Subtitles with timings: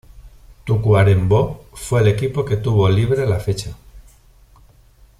[0.65, 3.75] Tacuarembó fue el equipo que tuvo libre la fecha.